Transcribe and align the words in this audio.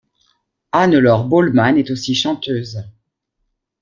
Hannelore 0.73 1.25
Bollmann 1.29 1.77
est 1.77 1.91
aussi 1.91 2.15
chanteuse. 2.15 2.81